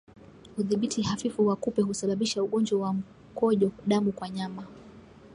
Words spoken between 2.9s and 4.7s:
mkojo damu kwa wanyama